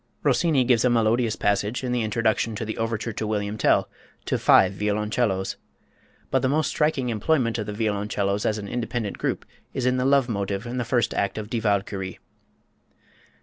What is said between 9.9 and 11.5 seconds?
the Love Motive in the first act